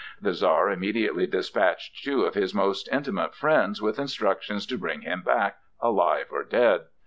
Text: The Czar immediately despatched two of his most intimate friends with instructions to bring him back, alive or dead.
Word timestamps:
The 0.19 0.33
Czar 0.33 0.71
immediately 0.71 1.27
despatched 1.27 2.03
two 2.03 2.25
of 2.25 2.33
his 2.33 2.55
most 2.55 2.89
intimate 2.91 3.35
friends 3.35 3.83
with 3.83 3.99
instructions 3.99 4.65
to 4.65 4.77
bring 4.79 5.01
him 5.01 5.21
back, 5.21 5.59
alive 5.79 6.25
or 6.31 6.43
dead. 6.43 6.85